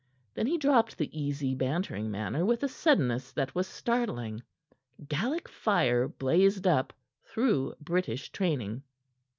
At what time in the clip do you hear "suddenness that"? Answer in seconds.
2.67-3.53